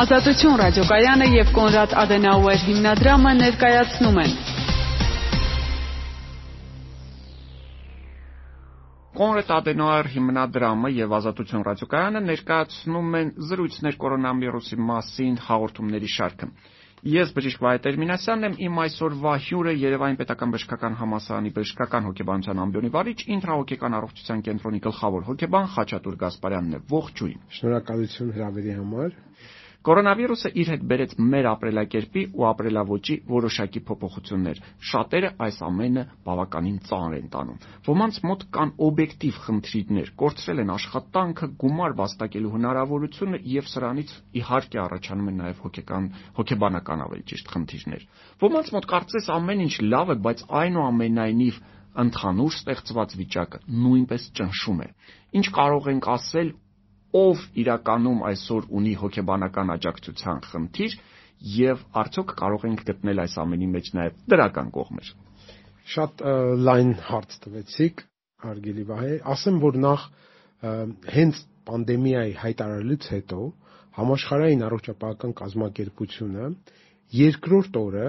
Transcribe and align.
Ազատություն 0.00 0.54
ռադիոկայանը 0.56 1.26
եւ 1.28 1.48
Կոնրադ 1.52 1.90
Ադենաուեր 2.00 2.60
հիմնադրամը 2.66 3.32
ներկայացնում 3.40 4.20
են 4.22 4.30
Կոնրադ 9.18 9.52
Ադենաուեր 9.56 10.08
հիմնադրամը 10.14 10.92
եւ 10.96 11.12
Ազատություն 11.18 11.66
ռադիոկայանը 11.68 12.22
ներկայացնում 12.30 13.18
են 13.20 13.34
զրույցներ 13.50 13.98
կորոնավիրուսի 14.06 14.80
մասին 14.88 15.36
հաղորդումների 15.50 16.10
շարքը։ 16.16 16.48
Ես 17.20 17.36
բժիշկ 17.36 17.60
Վահե 17.64 17.84
Տերմինասյանն 17.84 18.46
եմ, 18.48 18.56
իմ 18.64 18.80
այսօրվա 18.80 19.36
հյուրը 19.44 19.72
Երևանի 19.84 20.18
Պետական 20.20 20.50
Բժշկական 20.56 20.98
Համալսարանի 21.00 21.52
բժշկական 21.60 22.08
հոգեբանության 22.08 22.60
ամբիոնի 22.64 22.90
վարիչ, 22.96 23.18
ինտրահոգեկան 23.36 23.96
առողջության 24.00 24.44
կենտրոնի 24.48 24.82
գլխավոր 24.84 25.24
հոգեբան 25.30 25.70
Խաչատուր 25.76 26.18
Գասպարյանն 26.20 26.76
է։ 26.76 26.82
Ողջույն։ 26.92 27.40
Շնորհակալություն 27.56 28.34
հրավերի 28.36 28.76
համար։ 28.80 29.16
Կորոնավիրուսը 29.80 30.50
իր 30.60 30.70
հետ 30.70 30.82
բերեց 30.88 31.12
մեր 31.32 31.46
ապրելակերպի 31.50 32.22
ու 32.36 32.42
ապրելաոճի 32.50 33.14
որոշակի 33.30 33.80
փոփոխություններ։ 33.88 34.58
Շատերը 34.90 35.30
այս 35.46 35.60
ամենը 35.68 36.02
բավականին 36.26 36.76
ծանր 36.90 37.14
են 37.16 37.30
տանում։ 37.32 37.62
Ոմանց 37.88 38.18
մոտ 38.28 38.44
կան 38.56 38.74
օբյեկտիվ 38.88 39.40
խնդիրներ, 39.46 40.12
կորցրել 40.20 40.60
են 40.60 40.74
աշխատանքը, 40.76 41.50
գումար 41.64 41.96
վաստակելու 42.00 42.52
հնարավորությունը 42.60 43.42
եւ 43.56 43.72
սրանից 43.72 44.14
իհարկե 44.44 44.80
առաջանում 44.84 45.30
են 45.32 45.40
նաեւ 45.40 45.64
հոգեկան 45.64 46.12
հոգեբանական 46.36 47.04
ավելի 47.08 47.24
ճիշտ 47.32 47.52
խնդիրներ։ 47.56 48.08
Ոմանց 48.44 48.72
մոտ 48.76 48.90
կարծես 48.92 49.34
ամեն 49.40 49.64
ինչ 49.64 49.74
լավ 49.96 50.12
է, 50.12 50.16
բայց 50.28 50.48
այնուամենայնիվ 50.60 51.62
ընդհանուր 52.04 52.56
ստեղծված 52.60 53.14
վիճակը 53.20 53.58
նույնպես 53.80 54.26
ճնշում 54.36 54.82
է։ 54.84 54.88
Ինչ 55.40 55.46
կարող 55.56 55.88
ենք 55.90 56.10
ասել 56.20 56.52
ով 57.16 57.42
իրականում 57.62 58.20
այսօր 58.30 58.68
ունի 58.80 58.92
հոգեբանական 59.00 59.72
աջակցության 59.74 60.40
խնդիր 60.50 60.96
եւ 61.56 61.82
արդյոք 62.02 62.34
կարող 62.40 62.66
ենք 62.70 62.82
գտնել 62.90 63.22
այս 63.24 63.34
ամենի 63.42 63.68
մեջ 63.74 63.90
նաեւ 63.98 64.18
դրական 64.30 64.68
կողմեր։ 64.76 65.12
Շատ 65.90 66.24
լայն 66.70 66.92
հարց 67.10 67.36
տվեցիք, 67.44 68.02
Արգելի 68.50 68.84
Վահե, 68.90 69.14
ասեմ, 69.34 69.56
որ 69.64 69.78
նախ 69.84 70.04
հենց 71.16 71.40
պանդեմիայի 71.70 72.34
հայտարարելուց 72.40 73.08
հետո 73.14 73.40
համաշխարհային 74.00 74.64
առողջապահական 74.68 75.32
կազմակերպությունը 75.40 76.46
երկրորդ 77.20 77.78
օրը 77.80 78.06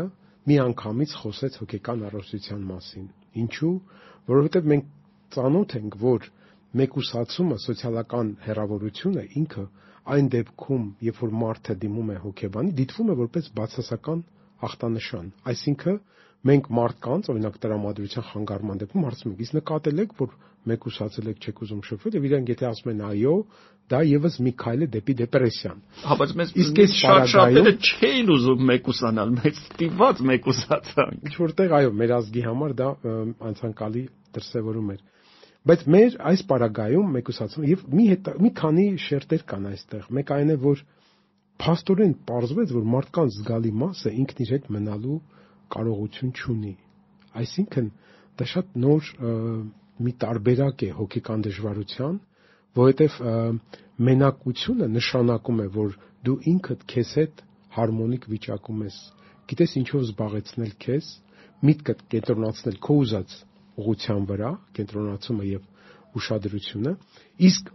միանգամից 0.51 1.15
խոսեց 1.21 1.57
հոգեկան 1.61 2.05
առողջության 2.11 2.61
մասին։ 2.69 3.07
Ինչու՞, 3.41 3.73
որովհետև 4.31 4.69
մենք 4.71 4.87
ծանոթ 5.35 5.75
ենք, 5.81 5.97
որ 6.01 6.29
մեկուսացումը, 6.79 7.57
սոցիալական 7.65 8.29
հերավորությունը 8.45 9.23
ինքը 9.41 9.65
այն 10.11 10.29
դեպքում, 10.33 10.85
երբ 11.07 11.19
որ 11.21 11.33
մարդը 11.41 11.75
դիմում 11.81 12.11
է 12.11 12.15
հոգեբանի, 12.25 12.71
դիտվում 12.79 13.11
է 13.11 13.15
որպես 13.21 13.49
բացասական 13.57 14.23
ախտանշան։ 14.67 15.27
Այսինքն 15.51 15.99
մենք 16.51 16.69
մարդկանց, 16.77 17.27
օրինակ 17.31 17.57
տրամադրության 17.61 18.25
խանգարման 18.31 18.81
դեպքում 18.81 19.03
հարցում 19.07 19.31
ենք, 19.31 19.41
իսկ 19.45 19.55
նկատել 19.57 20.01
եք, 20.01 20.15
որ 20.21 20.31
մեկուսացել 20.71 21.29
եք, 21.31 21.37
չեք 21.41 21.61
ուզում 21.65 21.83
շփվել, 21.85 22.15
եւ 22.17 22.25
իրենք 22.29 22.49
եթե 22.51 22.65
ասում 22.71 22.91
են 22.91 23.03
այո, 23.11 23.35
դա 23.91 23.99
եւս 24.07 24.35
մի 24.45 24.51
քայլ 24.61 24.85
է 24.85 24.87
դեպի 24.95 25.15
դեպրեսիան։ 25.21 25.79
Հա, 26.01 26.17
բայց 26.21 26.33
մեզ 26.41 26.51
իսկ 26.61 26.81
այս 26.81 26.93
շատ 27.01 27.29
շատերը 27.31 27.73
չէին 27.81 28.31
ուզում 28.35 28.65
մեկուսանալ, 28.71 29.33
մեծ 29.41 29.61
ստիված 29.61 30.21
մեկուսացան։ 30.31 31.21
Ինչ 31.29 31.35
որտեղ 31.41 31.75
այո, 31.81 31.93
մեր 32.01 32.13
ազգի 32.17 32.45
համար 32.45 32.75
դա 32.81 32.89
անցանկալի 33.51 34.03
դրսևորում 34.37 34.93
էր։ 34.95 35.01
Բայց 35.69 35.81
մեր 35.93 36.15
այս 36.25 36.41
պարագայում 36.49 37.09
մեկուսացում 37.15 37.65
եւ 37.69 37.81
մի 37.93 38.03
հետ 38.11 38.29
մի 38.41 38.49
քանի 38.59 38.85
շերտեր 39.03 39.41
կան 39.51 39.65
այստեղ։ 39.71 40.07
Մեկ 40.17 40.31
այն 40.35 40.53
է, 40.53 40.55
որ 40.63 40.79
փաստորեն 41.61 42.15
ողջվեց, 42.31 42.73
որ 42.77 42.87
մարդկանց 42.93 43.35
զգալի 43.35 43.73
մասը 43.81 44.13
ինքն 44.21 44.41
իր 44.45 44.53
հետ 44.55 44.65
մնալու 44.75 45.17
կարողություն 45.75 46.31
չունի։ 46.41 46.73
Այսինքն 47.41 47.91
դա 48.41 48.47
շատ 48.53 48.73
նոր 48.85 49.11
մի 50.01 50.15
տարբերակ 50.25 50.85
է 50.87 50.89
հոգեկան 50.97 51.45
դժվարության, 51.45 52.17
որովհետև 52.81 53.21
մենակությունը 54.09 54.89
նշանակում 54.97 55.61
է, 55.61 55.69
որ 55.77 55.95
դու 56.25 56.37
ինքդ 56.55 56.85
քեզ 56.89 57.13
հետ 57.21 57.45
հարմոնիկ 57.77 58.27
վիճակում 58.33 58.81
ես։ 58.89 58.99
Գիտես 59.51 59.77
ինչով 59.81 60.03
զբաղեցնել 60.09 60.73
քեզ, 60.81 61.13
միտքդ 61.69 62.05
կենտրոնացնել 62.15 62.77
քո 62.81 62.97
ուզած 63.05 63.39
ուղղության 63.81 64.25
վրա, 64.31 64.51
կենտրոնացումը 64.77 65.45
եւ 65.51 65.67
ուշադրությունը, 66.17 66.91
իսկ 67.47 67.69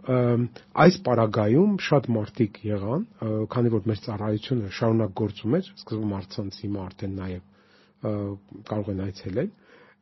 այս 0.83 0.97
պարագայում 1.07 1.77
շատ 1.87 2.09
մարդիկ 2.17 2.59
եղան, 2.67 3.05
քանի 3.53 3.71
որ 3.73 3.87
մեր 3.91 4.01
ծառայությունը 4.07 4.73
շարունակ 4.77 5.15
գործում 5.21 5.55
էր, 5.57 5.71
սկզբում 5.81 6.13
արցանց 6.17 6.59
հիմա 6.63 6.83
արդեն 6.87 7.15
նաեւ 7.21 7.41
կարող 8.69 8.91
են 8.93 9.01
այցելել, 9.07 9.49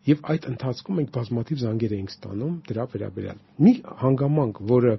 եւ 0.06 0.28
այդ 0.36 0.48
ընթացքում 0.52 1.00
մենք 1.00 1.14
բազմաթիվ 1.16 1.62
զանգեր 1.64 1.96
էինք 1.96 2.12
ստանում 2.16 2.58
դրա 2.70 2.86
վերաբերյալ։ 2.96 3.40
Մի 3.66 3.74
հանգամանք, 4.04 4.60
որը 4.76 4.94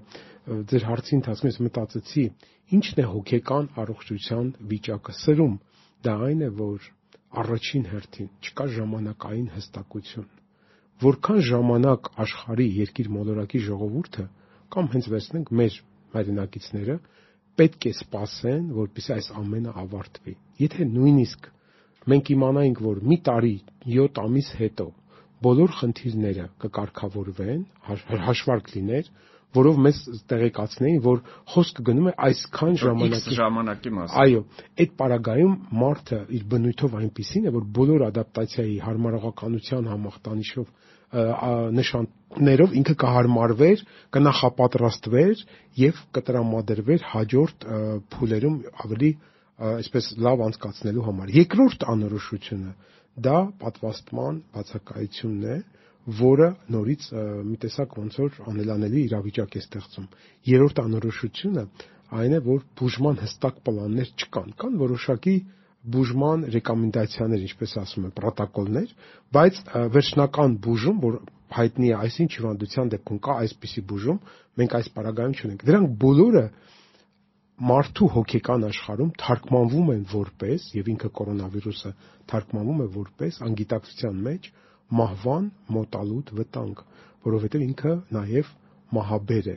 ձեր 0.72 0.86
հարցի 0.88 1.14
ընթացքում 1.20 1.50
ես 1.52 1.60
մտածեցի, 1.66 2.24
ինչն 2.76 3.02
է 3.04 3.06
հոգեկան 3.12 3.68
առողջության 3.84 4.50
վիճակը 4.72 5.16
սրում, 5.20 5.54
դա 6.06 6.16
այն 6.30 6.42
է, 6.46 6.50
որ 6.62 6.90
առաջին 7.44 7.86
հերթին 7.92 8.32
չկա 8.48 8.66
ժամանակային 8.80 9.48
հստակություն 9.54 10.28
որքան 11.02 11.40
ժամանակ 11.50 12.08
աշխարհի 12.24 12.66
երկիր 12.76 13.08
մոլորակի 13.16 13.60
ժողովուրդը 13.66 14.24
կամ 14.76 14.86
հենց 14.94 15.08
վերցնենք 15.12 15.50
մեր 15.60 15.74
հայրենակիցները 16.16 16.96
պետք 17.60 17.86
է 17.88 17.92
սպասեն, 17.96 18.62
որպեսզի 18.76 19.12
այս 19.16 19.28
ամենը 19.40 19.74
ավարտվի։ 19.82 20.34
Եթե 20.62 20.86
նույնիսկ 20.92 21.48
մենք 22.12 22.30
իմանայինք, 22.36 22.80
որ 22.86 23.00
մի 23.12 23.18
տարի 23.28 23.54
7 23.96 24.20
ամիս 24.24 24.50
հետո 24.60 24.86
բոլոր 25.46 25.72
խնդիրները 25.80 26.46
կկարգավորվեն, 26.64 27.62
հաշվարկ 28.26 28.70
լիներ, 28.76 29.10
որով 29.56 29.78
մեզ 29.86 29.98
տեղեկացնեին, 30.30 30.98
որ 31.04 31.20
խոսքը 31.52 31.84
գնում 31.86 32.08
է 32.10 32.14
այսքան 32.26 32.74
ժամանակի 32.82 33.36
ժամանակի 33.36 33.92
մասին։ 33.96 34.18
Այո, 34.22 34.40
այդ 34.82 34.96
պարագայում 35.00 35.54
մարդը 35.82 36.18
իր 36.36 36.42
բնույթով 36.52 36.96
այնպեսին 37.00 37.46
է, 37.46 37.52
որ 37.56 37.64
բոլոր 37.78 38.04
ադապտացիայի 38.10 38.76
հարմարողականության 38.86 39.88
համախտանիշով 39.92 40.74
նշաններով 41.16 42.74
ինքը 42.76 42.94
կհարմարվեր, 43.00 43.82
կնախապատրաստվեր 44.16 45.42
եւ 45.80 46.00
կտրամադրվեր 46.16 47.04
հաջորդ 47.12 47.66
փուլերում 48.16 48.56
ավելի 48.84 49.10
այսպես 49.56 50.08
լավ 50.26 50.42
անցկացնելու 50.46 51.06
համար։ 51.06 51.32
Երկրորդ 51.36 51.86
անորոշությունը 51.94 52.72
դա 53.26 53.38
պատվաստման 53.62 54.40
բացակայությունն 54.56 55.46
է, 55.46 55.56
որը 56.06 56.48
նորից 56.70 57.04
մի 57.50 57.56
տեսակ 57.62 57.94
ոնց 57.98 58.16
որ 58.22 58.36
անելանելի 58.52 59.00
իրավիճակ 59.08 59.56
է 59.56 59.62
ստեղծում։ 59.64 60.06
Երրորդ 60.46 60.80
անորոշությունը 60.86 61.64
այն 62.16 62.36
է, 62.36 62.40
որ 62.46 62.60
բուժման 62.78 63.16
հստակ 63.24 63.56
պլաններ 63.66 64.12
չկան, 64.14 64.52
կան 64.60 64.76
որոշակի 64.82 65.36
բուժման 65.96 66.44
ռեկոմենդացիաներ, 66.54 67.42
ինչպես 67.46 67.72
ասում 67.82 68.06
են, 68.06 68.12
պրոտոկոլներ, 68.16 68.92
բայց 69.34 69.58
վերջնական 69.96 70.56
բուժում, 70.66 70.96
որ 71.02 71.18
հայտնի 71.56 71.90
է 71.90 71.96
այսինչ 72.06 72.30
հիվանդության 72.36 72.90
դեպքում 72.94 73.20
կա 73.26 73.36
այսպիսի 73.46 73.82
բուժում, 73.90 74.18
մենք 74.60 74.72
այս 74.78 74.88
параգրաֆում 74.96 75.36
չունենք։ 75.36 75.64
Դրանք 75.66 75.92
բոլորը 76.06 76.44
մարդու 77.66 78.08
հոգեկան 78.16 78.66
աշխարհում 78.66 79.12
թարգմանվում 79.22 79.92
են 79.94 80.02
որպես 80.10 80.64
եւ 80.76 80.88
ինքը 80.92 81.10
կորոնավիրուսը 81.16 81.92
թարգմանվում 82.32 82.82
է 82.84 82.88
որպես 82.96 83.38
անգիտակցության 83.46 84.18
մեջ 84.26 84.50
մահվան 84.94 85.46
մոտալուտ 85.76 86.32
վտանգ, 86.40 86.82
որովհետեւ 87.26 87.64
ինքը 87.66 87.94
նաեւ 88.16 88.50
մահաբեր 88.96 89.48
է 89.52 89.56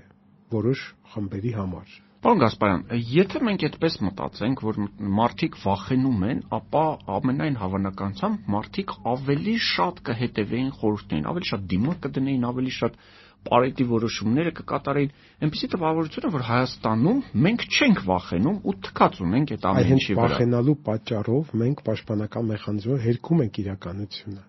որոշ 0.54 0.86
խմբերի 1.14 1.52
համար։ 1.60 1.98
Պարոն 2.20 2.40
Գասպարյան, 2.42 2.82
եթե 3.16 3.40
մենք 3.48 3.62
այդպես 3.66 3.94
մտածենք, 4.04 4.62
որ 4.68 4.80
մարդիկ 5.20 5.54
վախենում 5.62 6.26
են, 6.30 6.42
ապա 6.58 6.82
ամենայն 7.16 7.56
հավանականությամբ 7.62 8.50
մարդիկ 8.56 8.92
ավելի 9.14 9.54
շատ 9.68 10.02
կհետևեին 10.10 10.74
խորհուրդներին, 10.82 11.30
ավելի 11.32 11.50
շատ 11.52 11.64
դիմակ 11.74 12.02
կդնեին, 12.08 12.44
ավելի 12.50 12.76
շատ 12.80 13.00
պարետի 13.48 13.88
որոշումները 13.94 14.54
կկատարեին։ 14.60 15.16
Այնպեսի 15.48 15.72
տպավորություն 15.80 16.28
է, 16.28 16.34
որ 16.36 16.46
Հայաստանում 16.50 17.24
մենք 17.48 17.66
չենք 17.80 18.04
վախենում 18.10 18.62
ու 18.68 18.78
թքած 18.90 19.24
ունենք 19.30 19.56
այդ 19.56 19.68
ամեն 19.72 19.96
ինչի 19.96 20.12
վրա։ 20.20 20.28
Այդ 20.28 20.36
վախենալու 20.36 20.78
պատճառով 20.90 21.58
մենք 21.64 21.84
պաշտպանական 21.88 22.50
մեխանիզմով 22.52 23.06
հերքում 23.08 23.44
ենք 23.48 23.62
իրականությունը։ 23.64 24.49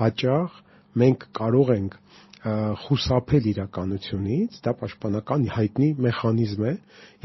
Հաճախ 0.00 0.60
մենք 1.02 1.26
կարող 1.36 1.72
ենք 1.76 1.96
խուսափել 2.46 3.46
իրականությունից, 3.50 4.58
դա 4.62 4.72
պաշտպանական 4.80 5.46
հայտնի 5.50 5.88
մեխանիզմ 6.04 6.66
է 6.70 6.72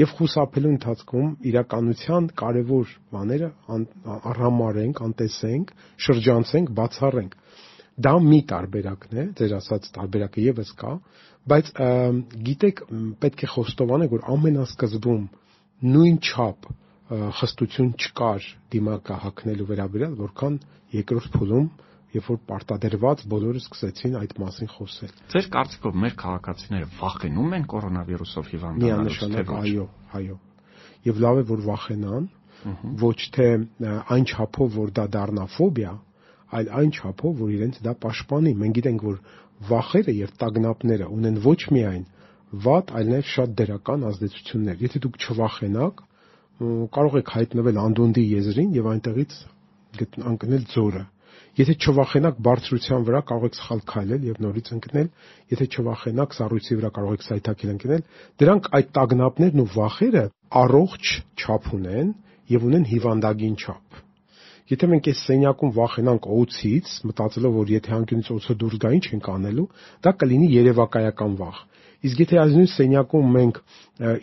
եւ 0.02 0.14
խուսափելու 0.18 0.72
ընթացքում 0.76 1.28
իրականության 1.52 2.30
կարևոր 2.42 2.94
բաները 3.16 3.50
առհամարենք, 4.32 5.02
անտեսենք, 5.08 5.74
շրջանցենք, 6.08 6.72
բացառենք։ 6.80 7.36
Դա 8.02 8.14
մի 8.32 8.40
տարբերակն 8.50 9.22
է, 9.22 9.26
ձեր 9.38 9.56
ասած 9.60 9.92
տարբերակը 10.00 10.46
եւս 10.48 10.74
կա, 10.82 10.94
բայց 11.52 11.72
գիտեք, 12.50 12.84
պետք 13.22 13.46
է 13.46 13.52
խոստովանենք, 13.52 14.16
որ 14.16 14.26
ամենասկզբում 14.32 15.24
նույն 15.92 16.18
չափ 16.22 16.72
խստություն 17.12 17.94
չկար 18.00 18.46
դիմակահակնելու 18.74 19.70
վերաբերյալ, 19.72 20.14
որքան 20.22 20.60
երկրորդ 20.96 21.34
փուլում 21.36 21.66
երբ 22.12 22.28
որ 22.32 22.40
պարտադրված 22.52 23.24
բոլորը 23.32 23.62
սկսեցին 23.62 24.16
այդ 24.20 24.34
մասին 24.42 24.70
խոսել։ 24.72 25.12
Ձեր 25.32 25.48
կարծիքով 25.56 25.98
մեր 26.02 26.16
քաղաքացիները 26.22 26.88
վախենում 27.00 27.56
են 27.58 27.66
կորոնավիրուսով 27.72 28.50
հիվանդանալուց, 28.52 29.20
թե 29.22 29.44
ոչ։ 29.52 29.62
Այո, 29.62 29.86
այո։ 30.20 30.38
Եվ 31.08 31.22
լավ 31.26 31.42
է 31.42 31.46
որ 31.52 31.62
վախենան, 31.72 32.26
ոչ 33.02 33.18
թե 33.36 33.48
այն 33.82 34.26
չափով 34.32 34.76
որ 34.82 34.92
դա 34.98 35.06
դառնա 35.16 35.46
ֆոբիա, 35.56 35.94
այլ 36.52 36.68
այն 36.82 36.92
չափով 37.00 37.40
որ 37.42 37.54
իրենց 37.56 37.80
դա 37.86 37.94
պաշտպանի։ 38.06 38.52
Մենք 38.62 38.76
գիտենք 38.78 39.06
որ 39.08 39.18
վախերը 39.72 40.14
եւ 40.18 40.34
տագնապները 40.42 41.08
ունեն 41.16 41.40
ոչ 41.46 41.60
միայն 41.72 42.06
վատ, 42.66 42.92
այլ 43.00 43.12
նաև 43.12 43.28
շատ 43.32 43.56
դրական 43.62 44.06
ազդեցություններ։ 44.12 44.84
Եթե 44.86 45.02
դուք 45.06 45.20
չվախենաք, 45.26 46.02
կարող 46.98 47.18
եք 47.22 47.34
հայտնվել 47.38 47.82
անդոնդի 47.82 48.24
եզրին 48.32 48.74
եւ 48.78 48.90
այնտեղից 48.92 49.38
ընկնել 50.32 50.66
ձորը։ 50.76 51.04
Եթե 51.60 51.74
չվախենաք 51.84 52.38
բարձրության 52.48 53.06
վրա 53.08 53.20
կարող 53.28 53.46
եք 53.50 53.58
սխալ 53.60 53.82
քայլել 53.92 54.28
եւ 54.30 54.38
նորից 54.44 54.70
ընկնել, 54.76 55.08
եթե 55.52 55.66
չվախենաք 55.72 56.36
սառույցի 56.38 56.78
վրա 56.80 56.92
կարող 56.98 57.18
եք 57.18 57.26
սայթաքել 57.28 57.72
ընկնել։ 57.74 58.06
Դրանք 58.42 58.70
այդ 58.78 58.94
տագնապներն 58.98 59.64
ու 59.64 59.68
վախերը 59.76 60.24
առողջ 60.62 61.12
չափ 61.42 61.68
ունեն 61.76 62.14
եւ 62.56 62.68
ունեն 62.72 62.86
հիվանդագին 62.92 63.58
չափ։ 63.60 64.00
Եթե 64.72 64.88
մենք 64.92 65.08
այս 65.12 65.22
սենյակում 65.28 65.72
վախենանք 65.76 66.28
օծից, 66.32 66.92
մտածելով 67.12 67.56
որ 67.60 67.72
եթե 67.76 67.94
անկյունից 67.98 68.28
օծը 68.32 68.56
դուրս 68.62 68.80
գա 68.80 68.92
ինչ 68.96 69.06
ենք 69.12 69.28
անելու, 69.32 69.66
դա 70.06 70.14
կլինի 70.22 70.48
երևակայական 70.56 71.34
վախ։ 71.42 71.58
Իսկ 72.08 72.22
եթե 72.24 72.40
այս 72.42 72.54
նույն 72.56 72.70
սենյակում 72.72 73.34
մենք 73.36 73.60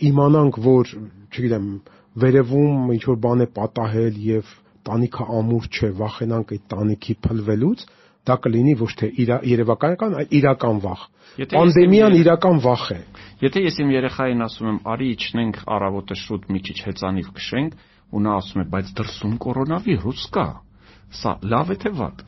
իմանանք, 0.09 0.61
որ, 0.65 0.95
չգիտեմ, 1.29 1.67
վերևում 2.25 2.89
ինչ 2.97 3.03
որ 3.09 3.19
բան 3.29 3.45
է 3.45 3.49
պատահել 3.59 4.17
եւ 4.29 4.55
տանիքը 4.89 5.29
ամուր 5.39 5.69
չէ, 5.69 5.91
վախենանք 5.99 6.53
այդ 6.57 6.65
տանիքի 6.73 7.15
փլվելուց, 7.29 7.85
դա 8.29 8.37
կլինի 8.45 8.75
ոչ 8.79 8.91
թե 9.01 9.09
երևակայական, 9.19 10.17
այլ 10.21 10.35
իրական 10.39 10.81
վախ։ 10.85 11.05
Պանդեմիան 11.39 12.17
իրական 12.19 12.59
վախ 12.65 12.85
է։ 12.93 13.01
Եթե 13.45 13.63
ես 13.69 13.77
իմ 13.85 13.93
երեխային 13.95 14.45
ասում 14.49 14.69
եմ, 14.69 14.79
արի 14.93 15.09
իջնենք 15.15 15.61
առավոտը 15.77 16.17
շուտ 16.19 16.49
մի 16.51 16.61
քիչ 16.69 16.79
հեծանիվ 16.89 17.29
քշենք, 17.39 17.77
ու 18.09 18.23
նա 18.25 18.35
ասում 18.41 18.63
է, 18.63 18.67
բայց 18.73 18.91
դրսում 18.99 19.37
կորոնավիրուս 19.45 20.25
կա։ 20.35 20.47
Սա 21.19 21.33
լավ 21.53 21.73
է 21.73 21.77
թե 21.85 21.93
վատ։ 21.99 22.25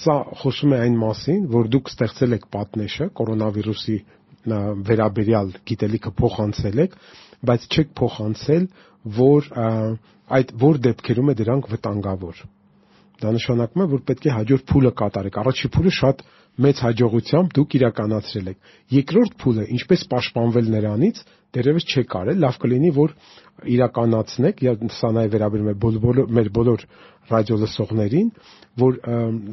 Սա 0.00 0.16
խոսում 0.40 0.74
է 0.74 0.80
այն 0.84 0.96
մասին, 1.00 1.40
որ 1.50 1.70
դուք 1.74 1.90
ստեղծել 1.90 2.36
եք 2.36 2.44
պատնեշը 2.54 3.06
կորոնավիրուսի 3.20 3.96
վերաբերյալ 4.90 5.50
գիտելիքը 5.70 6.12
փոխանցել 6.20 6.82
եք, 6.84 6.94
բայց 7.50 7.66
չեք 7.70 7.90
փոխանցել, 8.00 8.68
որ 9.20 9.50
այդ 10.38 10.52
որ 10.62 10.80
դեպքերում 10.86 11.30
է 11.30 11.34
դրանք 11.40 11.68
վտանգավոր։ 11.74 12.42
Դա 13.20 13.32
նշանակում 13.36 13.82
է, 13.84 13.86
որ 13.90 14.02
պետք 14.10 14.26
է 14.26 14.34
հաջորդ 14.36 14.64
փուլը 14.70 14.92
կատարեք։ 15.00 15.38
Առաջի 15.40 15.70
փուլը 15.74 15.92
շատ 15.96 16.22
մեծ 16.64 16.80
հաջողությամբ 16.86 17.52
դուք 17.56 17.74
իրականացրել 17.80 18.48
եք։ 18.50 18.70
Երկրորդ 18.96 19.34
փուլը 19.42 19.66
ինչպես 19.76 20.04
պաշտպանվել 20.12 20.70
նրանից, 20.76 21.20
դերևս 21.56 21.86
չեք 21.90 22.16
արել, 22.20 22.42
լավ 22.44 22.58
կլինի, 22.62 22.90
որ 22.96 23.14
իրականացնեք, 23.70 24.60
սա 24.96 25.10
նաև 25.16 25.32
վերաբերում 25.34 25.70
է 25.70 25.74
բոլոր 25.84 26.20
մեր 26.36 26.50
բոլոր 26.56 26.84
ռադիոլսողներին, 27.30 28.28
որ 28.80 28.96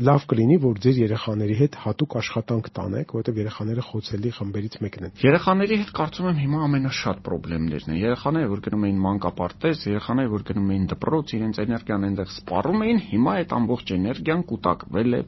լավ 0.07 0.25
կլինի, 0.31 0.57
որ 0.63 0.79
ձեր 0.83 0.99
երեխաների 1.03 1.55
հետ 1.61 1.77
հատուկ 1.83 2.15
աշխատանք 2.21 2.69
տանեք, 2.77 3.13
որովհետև 3.17 3.39
երեխաները 3.41 3.85
խոցելի 3.87 4.31
խմբերից 4.37 4.77
մեկն 4.85 5.07
են։ 5.07 5.15
Երեխաների 5.25 5.79
հետ 5.81 5.91
կարծում 5.97 6.29
եմ 6.31 6.39
հիմա 6.43 6.61
ամենաշատ 6.67 7.21
խնդիրներն 7.27 7.91
են։ 7.91 7.99
Երեխաները, 8.07 8.51
որ 8.53 8.61
գնում 8.67 8.85
էին 8.87 9.01
մանկապարտեզ, 9.07 9.85
երեխաները, 9.87 10.31
որ 10.37 10.45
գնում 10.47 10.69
էին 10.77 10.85
դպրոց, 10.93 11.33
իրենց 11.37 11.61
էներգիան 11.67 12.07
այնտեղ 12.07 12.31
սպառում 12.37 12.85
էին, 12.87 13.01
հիմա 13.11 13.33
այդ 13.41 13.55
ամբողջ 13.57 13.93
էներգիան 13.97 14.45
կուտակվել 14.47 15.17
է 15.17 15.21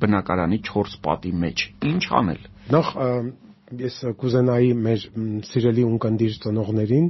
բնակարանի 0.00 0.58
4 0.70 0.98
պատի 1.04 1.32
մեջ։ 1.44 1.64
Ինչ 1.90 2.04
անել։ 2.20 2.44
Նախ 2.70 2.92
ես 3.78 3.96
կուզենայի 4.18 4.70
մեր 4.84 5.02
սիրելի 5.46 5.82
ունկնդիր 5.86 6.38
ծնողներին 6.42 7.04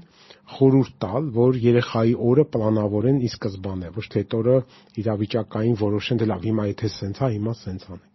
խորհուրդ 0.57 0.99
տալ, 1.01 1.31
որ 1.33 1.57
երեխայի 1.63 2.13
օրը 2.31 2.45
պլանավորեն 2.53 3.21
ի 3.25 3.31
սկզբանե, 3.33 3.93
ոչ 3.97 4.05
թե 4.13 4.21
այդ 4.21 4.37
օրը 4.41 4.57
իրավիճակային 5.01 5.79
որոշեն, 5.81 6.21
դե 6.21 6.29
լավ, 6.31 6.47
հիմա 6.51 6.67
եթե 6.71 6.91
սենց 7.01 7.21
է, 7.21 7.31
հիմա 7.37 7.55
սենց 7.61 7.87
անենք։ 7.89 8.07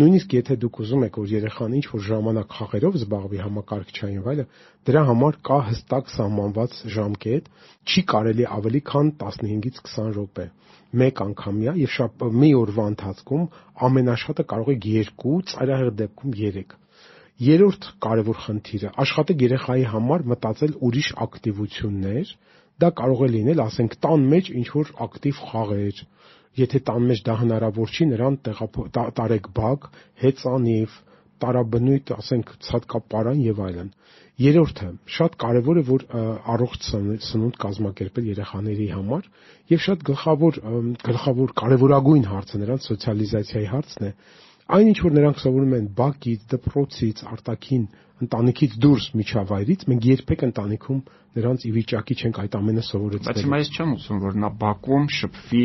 Նույնիսկ 0.00 0.34
եթե 0.38 0.56
դուք 0.62 0.78
ուզում 0.82 1.02
եք, 1.04 1.16
որ 1.20 1.32
երեխան 1.36 1.72
ինչ 1.76 1.86
որ 1.92 2.04
ժամանակ 2.08 2.54
խաղերով 2.56 2.94
զբաղվի 3.02 3.40
համակարգչային 3.44 4.22
վայրը, 4.24 4.46
դրա 4.88 5.02
համար 5.12 5.38
կա 5.52 5.58
հստակ 5.68 6.12
սահմանված 6.16 6.78
ժամկետ, 6.96 7.50
չի 7.92 8.04
կարելի 8.12 8.46
ավելի 8.56 8.82
քան 8.88 9.12
15-ից 9.20 9.82
20 9.92 10.16
րոպե 10.16 10.46
մեկ 11.02 11.20
անգամյա 11.28 11.76
եւ 11.82 11.92
շապ 11.92 12.24
մի 12.40 12.50
օրվա 12.62 12.86
ընթացքում 12.92 13.44
ամենաշատը 13.88 14.48
կարող 14.48 14.72
եք 14.76 14.88
2, 15.24 15.36
ծայրահեղ 15.52 15.92
դեպքում 16.00 16.38
3 16.40 16.81
Երրորդ 17.40 17.86
կարևոր 18.04 18.38
խնդիրը. 18.44 18.90
Աշխատեք 19.02 19.44
երեխայի 19.46 19.84
համար 19.92 20.24
մտածել 20.32 20.74
ուրիշ 20.88 21.08
ակտիվություններ, 21.24 22.32
դա 22.82 22.90
կարող 22.98 23.22
է 23.26 23.28
լինել, 23.32 23.62
ասենք, 23.66 23.96
տան 24.04 24.26
մեջ 24.32 24.50
ինչ 24.60 24.66
որ 24.76 24.92
ակտիվ 25.06 25.40
խաղեր։ 25.48 26.02
Եթե 26.62 26.78
տան 26.88 27.08
մեջ 27.08 27.22
դա 27.28 27.34
հնարավոր 27.42 27.96
չի, 27.96 28.06
նրան 28.12 28.36
տարեք 29.16 29.48
բակ, 29.56 29.88
հեծանիվ, 30.22 30.96
տարաբնույթ, 31.42 32.12
ասենք, 32.22 32.52
ցածկապարան 32.68 33.40
եւ 33.42 33.62
այլն։ 33.66 33.90
Երրորդը, 34.42 34.88
շատ 35.16 35.34
կարևոր 35.42 35.78
է, 35.78 35.82
որ 35.88 36.04
առողջ 36.52 36.86
սնունդ 37.26 37.58
կազմակերպել 37.62 38.28
երեխաների 38.32 38.86
համար 38.92 39.26
եւ 39.72 39.82
շատ 39.86 40.04
գլխավոր 40.08 40.60
գլխավոր 41.08 41.52
կարևորագույն 41.62 42.24
հարցը 42.30 42.60
նրանց 42.62 42.88
սոցիալիզացիայի 42.88 43.68
հարցն 43.72 44.08
է, 44.08 44.12
Այն 44.72 44.88
ինչ 44.92 44.98
որ 45.04 45.12
նրանք 45.18 45.40
սովորում 45.42 45.72
են 45.76 45.88
բակից, 45.98 46.44
դպրոցից, 46.52 47.18
արտաքին 47.32 47.82
ընտանիքից 48.22 48.76
դուրս 48.84 49.08
միջավայրից, 49.20 49.82
մենք 49.92 50.06
երբեք 50.12 50.44
ընտանիքում 50.46 51.00
նրանց 51.36 51.66
ի 51.66 51.72
վիճակի 51.76 52.16
չենք 52.22 52.38
այդ 52.42 52.56
ամենը 52.60 52.84
սովորեցնել։ 52.88 53.36
Բայց 53.36 53.42
հիմա 53.42 53.58
ես 53.62 53.70
չեմ 53.72 53.92
ուզում, 53.96 54.22
որ 54.22 54.38
նա 54.42 54.50
բակում 54.62 55.04
շփվի 55.16 55.64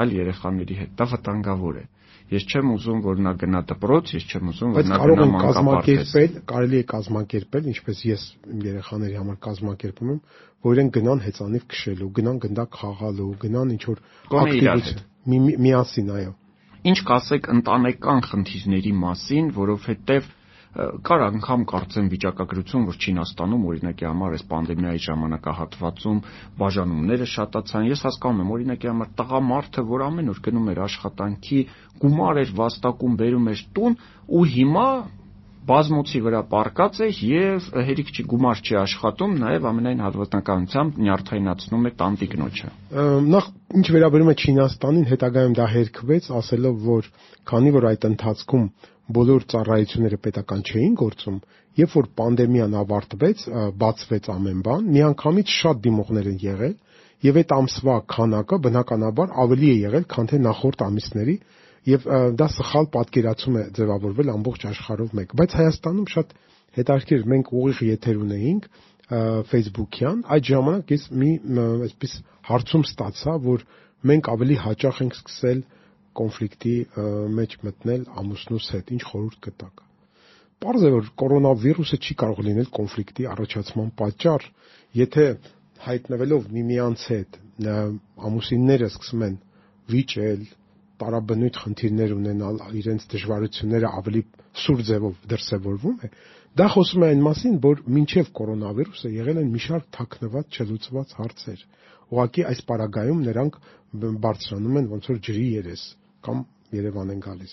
այլ 0.00 0.14
երեխաների 0.16 0.78
հետ։ 0.80 0.94
Դա 0.96 1.08
վտանգավոր 1.12 1.76
է։ 1.76 1.84
Ես 2.26 2.46
չեմ 2.50 2.70
ուզում, 2.74 3.02
որ 3.06 3.20
նա 3.22 3.32
գնա 3.38 3.60
դպրոց, 3.70 4.12
ես 4.16 4.24
չեմ 4.26 4.48
ուզում, 4.50 4.72
որ 4.76 4.88
նա 4.90 4.96
գնա 5.02 5.26
մանկապարտեզ։ 5.36 6.14
Կարելի 6.50 6.80
է 6.80 6.86
կազմակերպել, 6.90 7.68
ինչպես 7.70 8.00
ես 8.06 8.24
իմ 8.56 8.64
երեխաների 8.66 9.20
համար 9.20 9.36
կազմակերպում 9.46 10.10
եմ, 10.16 10.18
որ 10.66 10.74
իրենք 10.76 10.96
գնան 10.96 11.22
հեծանիվ 11.26 11.68
քշելու, 11.70 12.10
գնան 12.18 12.40
գնդակ 12.46 12.80
խաղալու, 12.82 13.30
գնան 13.46 13.76
ինչ 13.76 13.84
որ 13.86 14.02
ակտիվություն 14.42 15.46
միասին, 15.66 16.10
այո 16.16 16.34
Ինչ 16.86 16.98
կասեք 17.06 17.46
ընտանեկան 17.50 18.20
խնդիրների 18.30 18.92
մասին, 19.02 19.46
որովհետև 19.56 20.26
կար 20.76 21.22
անգամ 21.24 21.62
կարծեմ 21.70 22.08
վիճակագրություն, 22.12 22.82
որ 22.90 22.96
Չինաստանում 23.00 23.62
օրինակի 23.70 24.06
համար 24.06 24.34
այս 24.36 24.44
պանդեմիայի 24.50 25.00
ժամանակահատվածում 25.06 26.18
բաժանումները 26.60 27.28
շատացան։ 27.32 27.86
Ես 27.90 28.04
հասկանում 28.06 28.42
եմ, 28.44 28.50
օրինակի 28.56 28.90
համար 28.92 29.12
տղամարդը, 29.20 29.84
որ 29.96 30.04
ամեն 30.06 30.32
օր 30.34 30.42
գնում 30.46 30.68
էր 30.76 30.82
աշխատանքի, 30.86 31.60
գումար 32.04 32.42
էր 32.44 32.52
վաստակում, 32.60 33.16
բերում 33.24 33.48
էր 33.56 33.64
տուն, 33.78 33.96
ու 34.36 34.44
հիմա 34.52 34.88
բազմոցի 35.66 36.20
վրա 36.26 36.40
պարկած 36.50 36.98
է 37.02 37.08
եւ 37.26 37.68
հերիք 37.86 38.10
չի 38.14 38.24
գումար 38.30 38.60
չի 38.62 38.76
աշխատում, 38.80 39.32
նաեւ 39.42 39.66
ամենայն 39.70 40.02
հավանականությամբ 40.06 40.98
նյարդայնացնում 41.06 41.86
է 41.86 41.92
տանտիկնոջը։ 42.02 42.70
Նախ 43.34 43.48
ինչ 43.80 43.86
վերաբերում 43.96 44.30
է 44.30 44.36
Չինաստանին, 44.46 45.06
հետագայում 45.10 45.56
դա 45.56 45.66
հերքվեց, 45.74 46.30
ասելով, 46.40 46.78
որ 46.86 47.10
քանի 47.50 47.74
որ 47.76 47.88
այդ 47.90 48.08
ընթացքում 48.10 48.64
բոլոր 49.16 49.46
ծառայությունները 49.50 50.18
պետական 50.22 50.62
չէին 50.66 50.94
գործում, 51.02 51.36
երբ 51.76 51.92
որ 51.96 52.06
պանդեմիան 52.20 52.74
ավարտվեց, 52.80 53.44
բացվեց 53.82 54.30
ամեն 54.34 54.62
բան, 54.66 54.88
միանգամից 54.96 55.52
շատ 55.56 55.82
դիմողներ 55.86 56.30
են 56.32 56.40
եղել 56.46 56.74
եւ 57.26 57.38
այդ 57.40 57.52
ամսվա 57.56 57.96
քանակը 58.12 58.56
բնականաբար 58.66 59.30
ավելի 59.44 59.68
է 59.72 59.76
եղել, 59.86 60.06
քան 60.14 60.30
թե 60.32 60.40
նախորդ 60.46 60.82
ամիսների 60.86 61.36
եւ 61.86 62.06
դա 62.40 62.48
սխալ 62.56 62.88
պատկերացում 62.96 63.56
է 63.60 63.62
ձևավորվել 63.78 64.32
ամբողջ 64.34 64.66
աշխարհով 64.72 65.14
մեկ 65.18 65.34
բայց 65.40 65.56
Հայաստանում 65.60 66.08
շատ 66.12 66.34
հետաքրքիր 66.76 67.26
մենք 67.32 67.52
ուղիղ 67.56 67.82
եթեր 67.86 68.20
ունեինք 68.26 68.68
Facebook-յան 69.06 70.22
այդ 70.34 70.48
ժամանակ 70.50 70.92
ես 70.96 71.04
մի 71.22 71.30
այսպես 71.86 72.14
հարցում 72.50 72.86
ստացա 72.90 73.34
որ 73.46 73.64
մենք 74.10 74.30
ավելի 74.34 74.56
հաճախ 74.66 75.00
ենք 75.06 75.18
սկսել 75.20 75.60
կոնֆլիկտի 76.16 76.76
մեջ 77.38 77.56
մտնել 77.66 78.02
ամուսնուս 78.22 78.68
հետ 78.74 78.92
ինչ 78.96 79.02
խորհուրդ 79.06 79.38
կտակ 79.46 79.82
Պարզ 80.56 80.84
է 80.88 80.90
որ 80.96 81.08
կորոնավիրուսը 81.20 81.96
չի 82.02 82.14
կարող 82.22 82.38
լինել 82.46 82.68
կոնֆլիկտի 82.76 83.26
առաջացման 83.36 83.90
պատճառ 84.00 84.46
եթե 84.96 85.26
հայտնվելով 85.86 86.46
միմյանց 86.56 87.02
հետ 87.12 87.40
ամուսինները 88.26 88.88
սկսում 88.90 89.26
են 89.26 89.36
վիճել 89.92 90.46
տարաբնույթ 91.02 91.60
խնդիրներ 91.62 92.14
ունենալ, 92.16 92.60
իրենց 92.80 93.06
դժվարությունները 93.12 93.92
ավելի 94.00 94.22
սուր 94.64 94.82
ձևով 94.90 95.24
դրսևորվում 95.32 95.98
է, 96.06 96.10
Դա 96.56 96.66
խոսում 96.72 97.02
է 97.04 97.08
այն 97.12 97.18
մասին, 97.20 97.56
որ 97.60 97.80
մինչև 97.92 98.28
կորոնավիրուսը 98.38 99.08
եղել 99.12 99.40
են 99.42 99.48
մի 99.52 99.60
շարք 99.60 99.88
թաքնված 99.92 100.56
չլուծված 100.56 101.10
հարցեր։ 101.18 101.64
Ուղղակի 102.16 102.44
այս 102.50 102.62
պարագայում 102.70 103.20
նրանք 103.26 103.58
բարձրանում 104.24 104.78
են 104.80 104.88
ոնց 104.94 105.08
որ 105.10 105.18
ջրի 105.26 105.44
երես 105.56 105.82
կամ 106.28 106.40
Երևան 106.76 107.12
են 107.12 107.20
գալիս 107.26 107.52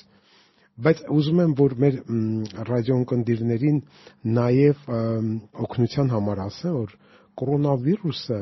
բայց 0.85 1.01
ուզում 1.13 1.41
եմ 1.43 1.51
որ 1.59 1.73
մեր 1.83 1.97
ռադիոընկերներին 2.69 3.75
նաև 4.37 4.87
օգնության 5.67 6.07
համար 6.13 6.41
ասեմ 6.47 6.77
որ 6.79 6.95
կորոնավիրուսը 7.43 8.39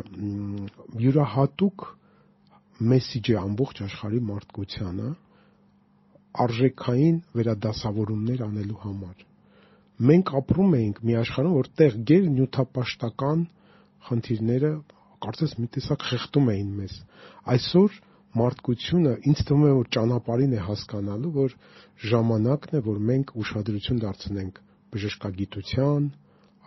յուրահատուկ 1.01 1.87
մեսիջ 2.91 3.33
է 3.33 3.35
ամբողջ 3.41 3.83
աշխարհի 3.87 4.21
մարդկությանը 4.31 5.09
արժեքային 6.45 7.17
վերադասավորումներ 7.37 8.45
անելու 8.47 8.79
համար 8.85 9.27
մենք 10.01 10.29
ապրում 10.39 10.71
էինք 10.77 10.99
մի 11.05 11.15
աշխարհում, 11.21 11.55
որտեղ 11.61 11.97
գեր 12.09 12.23
նյութապաշտական 12.35 13.41
խնդիրները 14.07 14.71
կարծես 15.25 15.51
մի 15.61 15.67
տեսակ 15.75 16.05
խեղդում 16.09 16.47
էին 16.53 16.71
մեզ։ 16.77 16.95
Այսօր 17.53 17.97
մարդկությունը 18.41 19.13
ինձ 19.29 19.43
թվում 19.49 19.65
է 19.67 19.73
որ 19.77 19.91
ճանապարհին 19.97 20.55
է 20.57 20.63
հասկանալու, 20.69 21.31
որ 21.37 21.55
ժամանակն 22.11 22.77
է, 22.79 22.81
որ 22.87 23.01
մենք 23.11 23.33
ուշադրություն 23.43 24.01
դարձնենք 24.01 24.59
բժշկագիտության, 24.95 26.07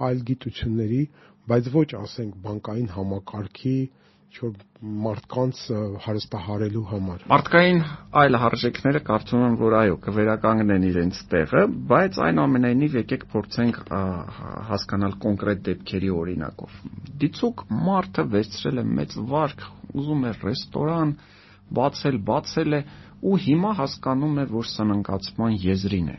այլ 0.04 0.23
գիտությունների, 0.30 1.02
բայց 1.50 1.71
ոչ 1.75 1.88
ասենք 2.04 2.38
բանկային 2.44 2.90
համակարգի, 2.94 3.78
ինչ-որ 4.35 4.55
մարդկանց 4.83 5.59
հարստահարելու 6.05 6.83
համար։ 6.91 7.21
Մարդկային 7.31 7.79
այլ 8.21 8.38
հարժեքները 8.43 9.03
կարծում 9.07 9.45
եմ, 9.47 9.55
որ 9.61 9.76
այո, 9.81 9.95
կվերականգնեն 10.07 10.87
իրենց 10.88 11.21
տեղը, 11.31 11.62
բայց 11.93 12.19
այնուամենայնիվ 12.26 12.97
եկեք 12.99 13.25
փորձենք 13.35 13.79
հասկանալ 14.75 15.17
կոնկրետ 15.25 15.64
դեպքերի 15.71 16.12
օրինակով։ 16.19 16.83
Դիցուկ 17.23 17.64
մարդը 17.87 18.26
վերցրել 18.35 18.83
է 18.83 18.87
մեծ 18.99 19.17
վարկ, 19.31 19.67
ուզում 19.95 20.25
է 20.25 20.37
ռեստորան 20.43 21.17
բացել, 21.79 22.23
բացել 22.35 22.75
է 22.75 22.85
ու 23.25 23.41
հիմա 23.47 23.75
հասկանում 23.81 24.38
է, 24.43 24.49
որ 24.59 24.71
սննկացման 24.75 25.61
եզրին 25.62 26.14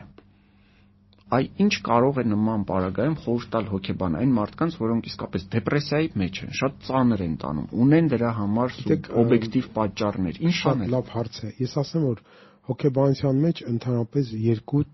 այ 1.26 1.46
ինչ 1.58 1.74
կարող 1.86 2.18
է 2.22 2.24
նման 2.30 2.64
պարագայում 2.66 3.14
խորհուրդ 3.22 3.48
տալ 3.54 3.64
հոգեբան 3.72 4.16
այն 4.18 4.34
մարդկանց, 4.36 4.74
որոնք 4.82 5.06
իսկապես 5.10 5.46
դեպրեսիայի 5.54 6.10
մեջ 6.22 6.36
են, 6.46 6.52
շատ 6.58 6.76
ծանր 6.86 7.24
են 7.26 7.32
տանում, 7.42 7.64
ունեն 7.84 8.10
դրա 8.12 8.30
համար 8.36 8.76
օբյեկտիվ 9.22 9.66
պատճառներ։ 9.78 10.38
Ինչ 10.46 10.58
անել։ 10.72 10.92
Լավ 10.94 11.10
հարց 11.16 11.40
է։ 11.42 11.50
Ես 11.64 11.74
ասեմ, 11.82 12.04
որ 12.06 12.22
հոգեբանության 12.70 13.42
մեջ 13.46 13.64
ընդհանրապես 13.72 14.30
երկու 14.46 14.84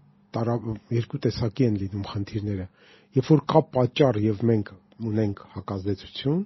երկու 0.96 1.20
տեսակի 1.26 1.68
են 1.68 1.76
լինում 1.82 2.08
խնդիրները։ 2.08 2.66
Երբ 3.12 3.28
որ 3.28 3.44
կա 3.52 3.60
պատճառ 3.76 4.18
եւ 4.24 4.42
մենք 4.48 4.72
ունենք 5.12 5.42
հակազդեցություն, 5.52 6.40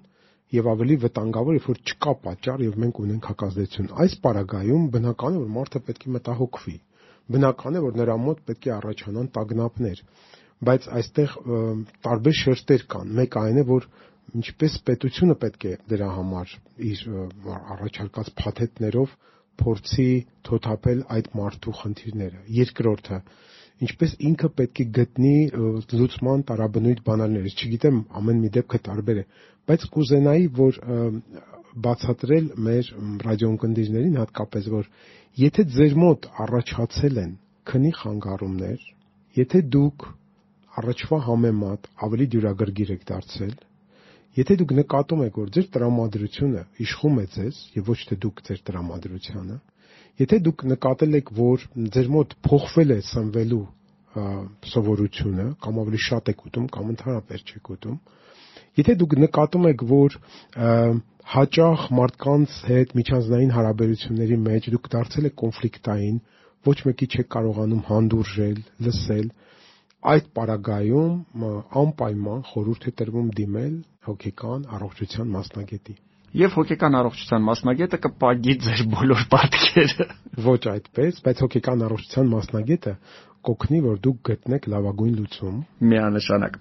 եւ 0.56 0.70
ավելի 0.72 0.96
վտանգավոր, 1.06 1.58
երբ 1.60 1.70
որ 1.70 1.80
չկա 1.86 2.16
պատճառ 2.26 2.66
եւ 2.66 2.80
մենք 2.82 3.00
ունենք 3.06 3.30
հակազդեցություն։ 3.30 3.92
Այս 4.02 4.18
պարագայում 4.26 4.90
բնական 4.96 5.38
է, 5.38 5.42
որ 5.46 5.54
մարդը 5.60 5.82
պետք 5.86 6.06
է 6.06 6.14
մտահոգվի 6.16 6.76
բնական 7.34 7.78
է 7.78 7.82
որ 7.86 7.96
նրա 8.00 8.16
մոտ 8.26 8.42
պետք 8.48 8.66
է 8.68 8.72
առաջանան 8.76 9.30
տագնապներ 9.36 10.02
բայց 10.66 10.88
այստեղ 10.98 11.32
տարբեր 12.06 12.36
շերտեր 12.40 12.84
կան 12.92 13.14
մեկ 13.20 13.38
այն 13.42 13.60
է 13.62 13.64
որ 13.70 13.88
ինչպես 14.40 14.76
պետությունը 14.86 15.36
պետք 15.42 15.66
է 15.70 15.72
դրա 15.92 16.08
համար 16.16 16.54
իր 16.90 17.02
առաջարկած 17.76 18.30
փաթեթներով 18.40 19.12
փորձի 19.60 20.08
թոթափել 20.48 21.02
այդ 21.16 21.28
մարդու 21.40 21.74
խնդիրները 21.80 22.40
երկրորդը 22.56 23.20
ինչպես 23.86 24.16
ինքը 24.30 24.50
պետք 24.58 24.80
է 24.82 24.86
գտնի 24.98 25.34
լուծման 26.00 26.44
տարաբնույթ 26.50 27.02
բանալներ 27.06 27.48
չգիտեմ 27.52 28.00
ամեն 28.20 28.42
մի 28.44 28.50
դեպքը 28.56 28.80
տարբեր 28.88 29.20
է 29.22 29.24
բայց 29.70 29.86
կուզենայի 29.96 30.46
որ 30.60 30.80
բացատրել 31.84 32.46
մեր 32.66 32.90
ռադիոընկերներին 33.26 34.18
հատկապես 34.22 34.68
որ 34.72 34.88
Եթե 35.36 35.64
ձեր 35.68 35.94
մոտ 36.00 36.26
առաջացել 36.42 37.18
են 37.22 37.32
քնի 37.68 37.90
խանգարումներ, 37.98 38.84
եթե 39.36 39.58
դուք 39.74 40.06
առաջվա 40.82 41.18
համեմատ 41.26 41.88
ավելի 42.06 42.26
դյուրագրգիռ 42.34 42.92
եք 42.94 43.02
դարձել, 43.10 43.52
եթե 44.40 44.56
դուք 44.62 44.72
նկատում 44.78 45.24
եք, 45.26 45.36
որ 45.42 45.52
ձեր 45.56 45.68
տրամադրությունը 45.76 46.62
իշխում 46.86 47.20
է 47.20 47.26
ձեզ 47.36 47.58
եւ 47.76 47.90
ոչ 47.92 47.98
թե 48.08 48.18
դուք 48.24 48.42
ձեր 48.48 48.62
տրամադրությանը, 48.70 49.58
եթե 50.24 50.40
դուք 50.48 50.66
նկատել 50.72 51.20
եք, 51.20 51.34
որ 51.36 51.68
ձեր 51.92 52.10
մոտ 52.16 52.34
փոխվել 52.48 52.96
է 52.96 52.98
սնվելու 53.12 53.62
սովորությունը 54.72 55.46
կամ 55.66 55.82
ավելի 55.84 56.00
շատ 56.08 56.32
եք 56.32 56.46
ուտում 56.48 56.72
կամ 56.72 56.92
ընդհանրապես 56.96 57.44
չեք 57.52 57.72
ուտում, 57.76 58.00
եթե 58.80 58.96
դուք 59.00 59.16
նկատում 59.24 59.68
եք, 59.72 59.84
որ 59.90 60.16
հաճախ 61.36 61.84
մարդկանց 61.98 62.56
հետ 62.70 62.94
միջանձնային 63.00 63.52
հարաբերությունների 63.56 64.38
մեջ 64.46 64.70
դուք 64.76 64.90
դարձել 64.94 65.28
եք 65.30 65.36
կոնֆլիկտային, 65.42 66.18
ոչ 66.66 66.76
մեկի 66.86 67.08
չեք 67.16 67.28
կարողանում 67.36 67.82
հանդուրժել, 67.90 68.58
լսել, 68.86 69.28
այդ 70.12 70.32
պարագայում 70.38 71.46
անպայման 71.82 72.42
խորհուրդ 72.52 72.90
է 72.90 72.96
տրվում 73.00 73.30
դիմել 73.40 73.76
հոգեկան 74.06 74.66
առողջության 74.76 75.32
մասնագետի 75.36 75.96
եւ 76.36 76.56
հոգեկան 76.58 76.96
առողջության 76.98 77.44
մասնագետը 77.46 77.98
կպագի 78.06 78.54
ձեր 78.66 78.80
բոլոր 78.92 79.22
պատկերը։ 79.32 80.06
Ոչ 80.46 80.62
այդպես, 80.72 81.20
բայց 81.26 81.40
հոգեկան 81.44 81.84
առողջության 81.86 82.30
մասնագետը 82.32 82.92
կօգնի, 83.46 83.80
որ 83.86 83.98
դուք 84.06 84.18
գտնեք 84.28 84.68
լավագույն 84.72 85.14
լուծում։ 85.16 85.58
Միանշանակ։ 85.90 86.56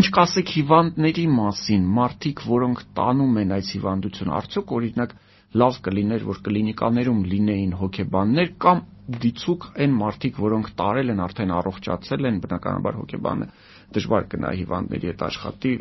Ինչ 0.00 0.06
կասեք 0.16 0.52
հիվանդների 0.56 1.26
մասին, 1.40 1.88
մարդիկ, 2.00 2.44
որոնք 2.50 2.84
տանում 3.00 3.40
են 3.40 3.54
այս 3.56 3.72
հիվանդությունը, 3.76 4.34
արդյոք 4.40 4.72
օրինակ 4.80 5.14
լավ 5.60 5.78
կլիներ, 5.84 6.24
որ 6.30 6.40
կլինիկաներում 6.46 7.20
լինեին 7.30 7.72
հոգեբաններ 7.80 8.50
կամ 8.64 8.82
դիցուկ 9.10 9.64
այն 9.82 9.94
մարդիկ, 10.00 10.36
որոնք 10.38 10.68
տարել 10.80 11.08
են, 11.10 11.22
արդեն 11.24 11.52
առողջացել 11.58 12.28
են, 12.30 12.36
բնականաբար 12.44 12.98
հոգեբանը 13.00 13.48
դժվար 13.96 14.26
կնա 14.32 14.50
հիվանդների 14.60 15.08
հետ 15.10 15.22
աշխատի 15.26 15.72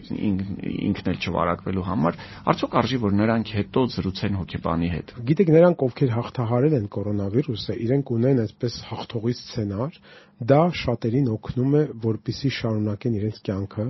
ինքն 0.89 1.09
էլ 1.11 1.19
չվարակվելու 1.19 1.85
համար, 1.89 2.17
արդյոք 2.53 2.77
արժի 2.81 2.99
որ 3.03 3.13
նրանք 3.19 3.51
հետո 3.59 3.83
զրուցեն 3.95 4.39
հոգեբանի 4.39 4.89
հետ։ 4.95 5.13
Գիտեք, 5.29 5.51
նրանք 5.55 5.85
ովքեր 5.89 6.13
հաղթահարել 6.15 6.75
են 6.79 6.87
կորոնավիրուսը, 6.95 7.77
իրենք 7.89 8.11
ունեն 8.17 8.41
այսպես 8.45 8.79
հաղթողի 8.89 9.35
սցենար, 9.39 10.01
դա 10.49 10.61
շատերին 10.81 11.31
օգնում 11.35 11.77
է, 11.79 11.83
որպիսի 12.09 12.51
շարունակեն 12.59 13.19
իրենց 13.19 13.39
կյանքը, 13.49 13.87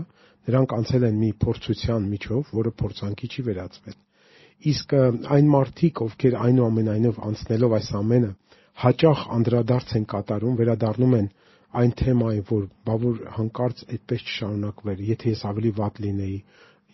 նրանք 0.49 0.77
անցել 0.79 1.09
են 1.09 1.17
մի 1.23 1.31
փորձության 1.45 2.07
միջով, 2.09 2.53
որը 2.59 2.77
փորձանքի 2.83 3.29
չի 3.29 3.49
վերածվել 3.49 3.99
իսկ 4.59 4.93
այն 5.31 5.45
մարդիկ, 5.53 5.99
ովքեր 6.03 6.33
այնուամենայնիվ 6.35 7.19
անցնելով 7.29 7.75
այս 7.77 7.91
ամենը 7.99 8.31
հաճախ 8.79 9.21
անդրադարձ 9.35 9.93
են 9.99 10.05
կատարում, 10.13 10.57
վերադառնում 10.59 11.15
են 11.19 11.29
այն 11.69 11.91
թեմային, 11.99 12.45
որ 12.49 12.63
բա 12.87 12.95
որ 13.03 13.19
հանկարծ 13.35 13.83
այդպես 13.93 14.25
չշարունակվեր, 14.25 15.03
եթե 15.09 15.33
ես 15.35 15.43
ավելի 15.49 15.71
վատ 15.79 15.99
լինեի, 16.05 16.37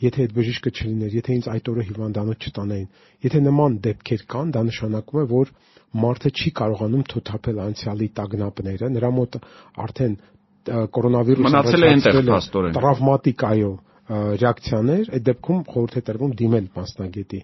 եթե 0.03 0.25
այդ 0.25 0.33
բժիշկը 0.35 0.71
չլիներ, 0.75 1.13
եթե 1.15 1.35
ինձ 1.35 1.47
այդ 1.55 1.69
օրը 1.71 1.83
հիվանդանոց 1.89 2.47
չտանեին, 2.49 2.87
եթե 3.25 3.41
նման 3.45 3.77
դեպքեր 3.85 4.23
կան, 4.35 4.51
դա 4.55 4.63
նշանակում 4.69 5.21
է, 5.21 5.25
որ 5.31 5.51
մարդը 5.95 6.31
չի 6.35 6.51
կարողանում 6.59 7.05
թոթափել 7.15 7.61
անցյալի 7.65 8.07
տագնապները, 8.19 8.89
նրա 8.95 9.11
մոտ 9.15 9.37
արդեն 9.85 10.17
կորոնավիրուսը 10.65 11.47
մնացել 11.55 11.85
է 11.85 11.89
այնտեղ 11.95 12.19
փաստորեն 12.35 12.75
տրավմատիկ 12.75 13.43
այո 13.55 13.71
ռեակցիաներ, 14.05 15.11
այդ 15.15 15.25
դեպքում 15.29 15.61
խորհուրդ 15.71 15.95
է 15.95 16.01
տրվում 16.09 16.33
դիմել 16.41 16.65
մասնագետի։ 16.75 17.39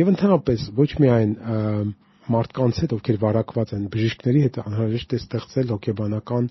Եվ 0.00 0.10
ընդհանրապես 0.12 0.66
ոչ 0.76 0.90
միայն 1.02 1.32
մարդկանց 2.34 2.78
հետ, 2.82 2.92
ովքեր 2.96 3.18
վարակված 3.22 3.72
են, 3.76 3.84
բժիշկների 3.92 4.40
հետ 4.46 4.58
անհրաժեշտ 4.62 5.14
է 5.16 5.18
ստեղծել 5.22 5.70
հոգեբանական 5.74 6.48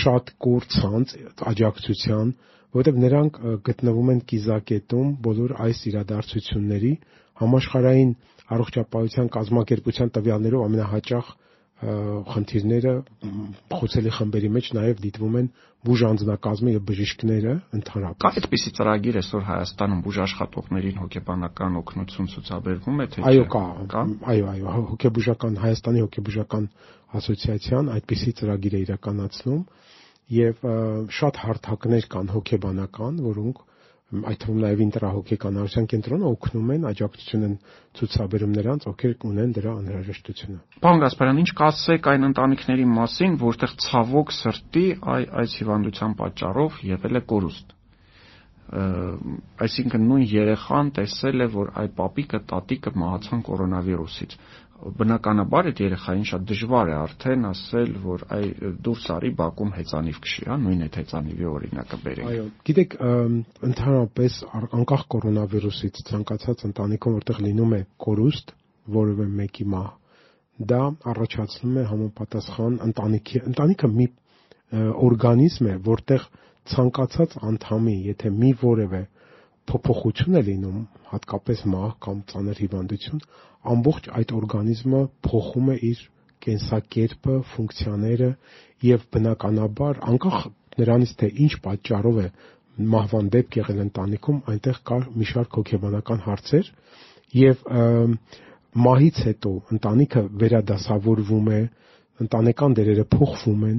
շատ 0.00 0.32
կուր 0.44 0.66
ցանց 0.74 1.14
աջակցության, 1.50 2.32
որովհետև 2.76 3.00
նրանք 3.04 3.38
գտնվում 3.68 4.10
են 4.14 4.20
կիզակետում 4.30 5.08
բոլոր 5.26 5.54
այս 5.66 5.78
իրադարձությունների 5.90 6.92
համաշխարհային 7.40 8.12
առողջապահության 8.56 9.30
կազմակերպության 9.36 10.12
տվյալներով 10.16 10.64
ամենահաճախ 10.70 11.32
խնդիրները 11.80 12.92
խոցելի 13.72 14.10
խմբերի 14.16 14.48
մեջ 14.56 14.66
նաև 14.76 14.98
դիտվում 15.04 15.36
են 15.40 15.46
բուժ 15.80 16.02
անձնակազմը 16.10 16.72
եւ 16.74 16.82
բժիշկները 16.90 17.54
ընդհանրապես։ 17.78 18.20
Կա 18.20 18.32
այդպիսի 18.40 18.72
ծրագիր 18.76 19.18
այսօր 19.20 19.46
Հայաստանում 19.48 20.02
բուժ 20.04 20.18
աշխատողներին 20.26 20.98
հոգեբանական 21.00 21.78
օգնություն 21.80 22.28
ցուցաբերվում 22.34 23.00
է 23.00 23.06
թե 23.14 23.24
Այո, 23.30 23.46
կա։ 23.54 23.64
Այո, 24.34 24.44
այո, 24.52 24.74
հոգեբուժական 24.90 25.56
Հայաստանի 25.64 26.04
հոգեբուժական 26.04 26.68
ասոցիացիան 27.20 27.90
այդպիսի 27.96 28.34
ծրագիր 28.40 28.76
է 28.76 28.82
իրականացնում 28.84 29.62
եւ 30.36 30.68
շատ 31.16 31.40
հարթակներ 31.48 32.04
կան 32.12 32.28
հոգեբանական, 32.36 33.24
որոնք 33.24 33.64
այդ 34.10 34.38
թվում 34.42 34.60
նաև 34.64 34.80
ինտրահոգեկանարության 34.84 35.84
կենտրոնը 35.90 36.30
օգնում 36.30 36.70
են, 36.74 36.86
աջակցություն 36.90 37.44
են 37.46 37.52
ցուցաբերում 38.00 38.54
նրանց, 38.58 38.86
ովքեր 38.90 39.12
ունեն 39.30 39.52
դրա 39.58 39.74
անհրաժեշտությունը։ 39.80 40.58
Պարոն 40.82 41.02
Գասպարյան, 41.04 41.42
ինչ 41.44 41.50
կասեք 41.60 42.08
այն 42.10 42.28
ընտանիքների 42.30 42.86
մասին, 43.00 43.36
որտեղ 43.44 43.76
ցավոք 43.86 44.32
սրտի 44.40 44.86
այ 45.14 45.22
այս 45.44 45.54
հիվանդության 45.60 46.16
պատճառով 46.22 46.80
եղել 46.90 47.20
է 47.20 47.22
կորուստ 47.30 47.76
այսինքն 48.70 50.02
նույն 50.06 50.26
երեխան 50.30 50.90
տեսել 50.94 51.42
է, 51.42 51.46
որ 51.50 51.70
այ 51.80 51.88
պապիկը, 51.96 52.38
տատիկը 52.52 52.92
մահացան 53.02 53.40
կորոնավիրուսից 53.48 54.36
բնականաբար 54.80 55.68
այդ 55.70 55.80
երեխային 55.84 56.26
շատ 56.30 56.44
դժվար 56.50 56.90
է 56.90 56.94
արդեն 57.00 57.42
ասել, 57.50 57.90
որ 58.04 58.22
այ 58.36 58.46
դուրս 58.86 59.04
արի 59.14 59.30
Բաքում 59.40 59.72
հեծանիվ 59.76 60.20
քշի, 60.24 60.44
հա, 60.50 60.56
նույն 60.64 60.84
այդ 60.86 60.98
հեծանիվի 61.00 61.48
օրինակը 61.50 61.98
բերենք։ 62.04 62.30
Այո, 62.30 62.44
գիտեք, 62.70 62.96
ընդհանրապես 63.68 64.38
անկախ 64.80 65.04
կորոնավիրուսից 65.14 66.02
ցանկացած 66.10 66.64
ընտանիքում, 66.70 67.16
որտեղ 67.20 67.42
լինում 67.50 67.74
է 67.76 67.82
կորուստ, 68.06 68.54
որևէ 69.00 69.28
մեկի 69.40 69.66
մահ, 69.74 69.88
դա 70.70 70.82
առաջացնում 71.10 71.76
է 71.80 71.84
համապատասխան 71.90 72.80
ընտանիքի, 72.90 73.42
ընտանիքը 73.50 73.90
մի 74.00 74.06
օրգանիզմ 75.10 75.70
է, 75.70 75.76
որտեղ 75.90 76.26
ցանկացած 76.70 77.36
անդամի, 77.50 77.96
եթե 78.10 78.32
մի 78.40 78.50
որևէ 78.60 79.00
փոփոխություն 79.70 80.38
է 80.40 80.42
լինում, 80.50 80.78
հատկապես 81.10 81.64
մահ 81.74 81.90
կամ 82.06 82.22
ծանր 82.30 82.60
հիվանդություն, 82.64 83.20
ամբողջ 83.74 84.08
այդ 84.20 84.32
օրգանիզմը 84.40 85.02
փոխում 85.26 85.70
է 85.70 85.76
իր 85.90 86.02
կենսակերպը, 86.44 87.34
ֆունկցիաները 87.54 88.30
եւ 88.90 89.04
բնականաբար 89.14 90.00
անկախ 90.10 90.38
նրանից 90.80 91.12
թե 91.20 91.28
ինչ 91.44 91.52
պատճառով 91.66 92.20
է 92.20 92.28
մահվան 92.94 93.26
դեպք 93.34 93.58
եղել 93.60 93.80
ընտանիքում, 93.84 94.38
այնտեղ 94.50 94.78
կա 94.90 94.98
մի 95.20 95.26
շարք 95.30 95.58
հոգեբանական 95.60 96.22
հարցեր 96.26 96.70
եւ 97.40 97.64
մահից 98.86 99.20
հետո 99.26 99.52
ընտանիքը 99.76 100.22
վերադասավորվում 100.40 101.50
է, 101.50 101.60
ընտանեկան 102.24 102.76
դերերը 102.78 103.06
փոխվում 103.14 103.64
են, 103.70 103.78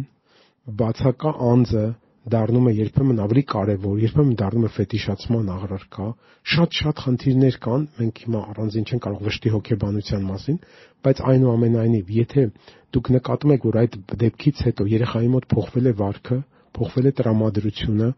բացակա 0.81 1.31
անձը 1.51 1.85
դառնում 2.29 2.67
է 2.69 2.71
երբեմն 2.77 3.19
ավելի 3.23 3.41
կարևոր, 3.51 3.95
երբեմն 4.01 4.35
դառնում 4.41 4.65
է 4.67 4.69
ֆետիշացման 4.75 5.47
աղրարկա։ 5.55 6.05
Շատ-շատ 6.51 7.01
խնդիրներ 7.05 7.57
կան, 7.65 7.85
մենք 7.97 8.21
հիմա 8.21 8.41
առանձին 8.51 8.85
չենք 8.91 9.03
կարող 9.05 9.23
վշտի 9.25 9.53
հոգեբանության 9.55 10.27
մասին, 10.29 10.59
բայց 11.01 11.21
այնուամենայնիվ, 11.31 12.11
եթե 12.21 12.45
դուք 12.93 13.11
նկատում 13.17 13.53
եք, 13.55 13.65
որ 13.71 13.79
այդ 13.81 13.97
դեպքից 14.21 14.63
հետո 14.69 14.87
երեխայի 14.91 15.29
մոտ 15.33 15.49
փոխվել 15.55 15.89
է 15.89 15.93
վարքը, 16.01 16.37
փոխվել 16.77 17.09
է 17.09 17.13
տրամադրությունը, 17.17 18.09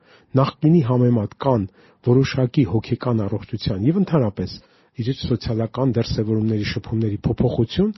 նախկինի 0.43 0.81
համեմատ 0.89 1.38
կան 1.43 1.63
որոշակի 2.03 2.63
հոգեկան 2.74 3.24
առողջության 3.24 3.86
եւ 3.88 4.00
ընդհանրապես 4.03 4.55
իր 4.93 5.07
սոցիալական 5.24 5.93
դերսևորումների 5.98 6.65
շփումների 6.69 7.19
փոփոխություն, 7.27 7.93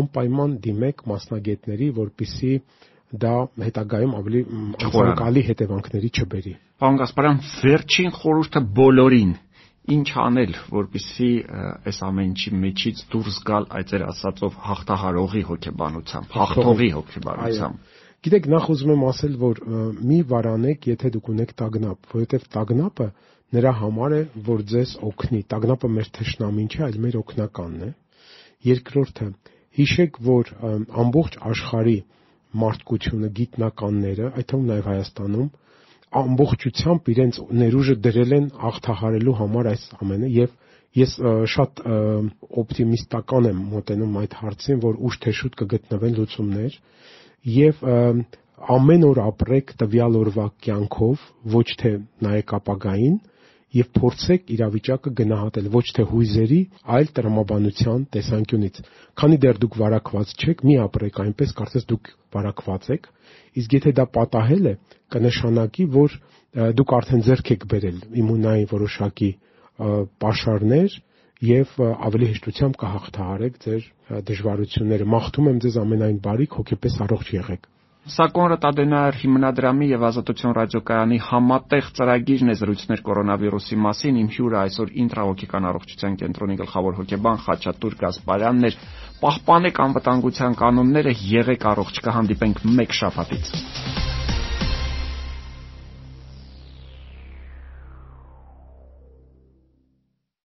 անպայման 0.00 0.54
դիմեք 0.64 1.04
մասնագետների, 1.10 1.88
որpիսի 2.00 2.52
դա 3.10 3.34
հետագայում 3.58 4.12
ավելի 4.20 4.40
ցանկալի 4.80 5.42
հետևանքների 5.50 6.10
չբերի։ 6.20 6.52
Պարոն 6.80 6.98
Գասպարյան, 7.00 7.40
վերջին 7.64 8.12
խորհուրդը 8.20 8.60
բոլորին 8.78 9.32
ինչ 9.90 10.08
անել, 10.22 10.52
որպիսի 10.70 11.30
այս 11.90 11.98
ամեն 12.06 12.28
ինչի 12.30 12.50
մեջից 12.60 13.00
դուրս 13.10 13.38
գալ 13.48 13.66
այդ 13.80 13.90
ձեր 13.90 14.04
ասածով 14.10 14.58
հաղթահարողի 14.66 15.42
հոգեբանությամբ, 15.50 16.36
հաղթողի 16.36 16.90
հոգեբանությամբ։ 17.00 17.98
Գիտեք, 18.20 18.46
նախ 18.52 18.64
ուզում 18.70 18.90
եմ 18.94 19.04
ասել, 19.10 19.36
որ 19.40 19.60
մի 20.10 20.18
վարանեք, 20.30 20.88
եթե 20.90 21.10
դուք 21.16 21.28
ունեք 21.32 21.52
տագնապ, 21.56 22.10
որովհետև 22.10 22.42
տագնապը 22.54 23.06
նրա 23.56 23.72
համար 23.80 24.14
է, 24.14 24.20
որ 24.46 24.64
ձեզ 24.70 24.90
օգնի։ 25.08 25.40
Տագնապը 25.50 25.88
մեր 25.96 26.10
թշնամին 26.20 26.68
չէ, 26.70 26.82
այլ 26.86 26.98
մեր 27.00 27.16
օգնականն 27.20 27.80
է։ 27.80 27.90
Երկրորդը, 28.70 29.28
հիշեք, 29.80 30.20
որ 30.28 30.52
ամբողջ 31.00 31.38
աշխարհի 31.50 31.96
մարդկությունը, 32.60 33.28
գիտնականները, 33.40 34.30
այդ 34.40 34.48
թվում 34.50 34.66
նաև 34.70 34.88
Հայաստանում, 34.90 35.48
ամբողջությամբ 36.20 37.10
իրենց 37.14 37.36
ներուժը 37.60 37.94
դրել 38.06 38.32
են 38.36 38.46
աղթահարելու 38.70 39.34
համար 39.40 39.68
այս 39.70 39.84
ամենը 40.00 40.30
եւ 40.34 40.56
ես 40.98 41.12
շատ 41.54 41.82
օպտիմիստական 42.62 43.48
եմ 43.50 43.60
մոտենում 43.74 44.16
այդ 44.20 44.36
հարցին, 44.40 44.80
որ 44.82 44.96
ուշ 45.06 45.18
թե 45.22 45.34
շուտ 45.40 45.58
կգտնվեն 45.60 46.16
լուծումներ 46.18 46.78
եւ 47.54 47.84
ամեն 48.74 49.06
օր 49.10 49.20
ապրեք 49.24 49.70
տվյալ 49.80 50.18
օրվա 50.20 50.46
կյանքով, 50.66 51.22
ոչ 51.54 51.68
թե 51.80 51.92
նայեք 52.26 52.54
ապագային, 52.58 53.14
եւ 53.70 53.90
փորձեք 53.96 54.48
իրավիճակը 54.54 55.10
գնահատել 55.20 55.66
ոչ 55.74 55.82
թե 55.96 56.04
հույզերի, 56.10 56.60
այլ 56.96 57.10
տրամաբանության 57.18 58.06
տեսանկյունից։ 58.16 58.80
Քանի 59.20 59.38
դեռ 59.44 59.60
դուք 59.64 59.76
վարակված 59.82 60.32
չեք, 60.40 60.64
մի 60.70 60.74
ապրեք 60.84 61.20
այնպես, 61.24 61.54
կարծես 61.60 61.86
դուք 61.92 62.10
վարակված 62.34 62.88
եք, 62.96 63.06
իսկ 63.60 63.76
եթե 63.78 63.92
դա 64.00 64.06
պատահել 64.16 64.70
է, 64.70 64.74
կնշանակի, 65.14 65.86
որ 65.94 66.18
դուք 66.80 66.94
արդեն 66.98 67.24
ձեռք 67.30 67.52
եք 67.54 67.66
բերել 67.70 67.98
իմունային 68.24 68.70
որոշակի 68.74 69.30
պաշարներ 70.20 70.96
եւ 71.46 71.76
ավելի 72.10 72.26
հեշտությամբ 72.30 72.78
կհաղթահարեք 72.80 73.60
ձեր 73.64 73.84
դժվարությունները։ 74.30 75.06
Մաղթում 75.14 75.50
եմ 75.50 75.60
ձեզ 75.64 75.78
ամենայն 75.80 76.18
բարիք, 76.26 76.56
հոգեպես 76.60 76.98
առողջ 77.06 77.30
եղեք։ 77.38 77.70
Սա 78.08 78.24
Կոնրադ 78.32 79.16
հիմնադրամի 79.20 79.86
եւ 79.90 80.04
Ազատություն 80.08 80.54
ռադիոկայանի 80.56 81.18
համատեղ 81.26 81.90
ծրագիրն 81.98 82.52
է 82.52 82.54
զրույցներ 82.60 83.02
կորոնավիրուսի 83.08 83.78
մասին։ 83.86 84.20
Իմ 84.22 84.30
հյուրը 84.36 84.58
այսօր 84.62 84.94
ինտրահոգեկան 85.04 85.68
առողջության 85.72 86.16
կենտրոնի 86.24 86.58
գլխավոր 86.64 86.98
հոգեբան 87.00 87.40
Խաչատուր 87.44 87.98
Գասպարյանն 88.00 88.68
էր։ 88.70 88.80
Պահպանեք 89.20 89.82
անվտանգության 89.84 90.60
կանոնները, 90.64 91.16
եղեք 91.36 91.68
առողջ, 91.76 92.04
կհանդիպենք 92.08 92.64
մեկ 92.80 93.00
շաբաթից։ 93.04 93.52